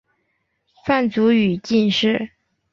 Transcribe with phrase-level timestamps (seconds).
[0.83, 2.31] 范祖禹进士。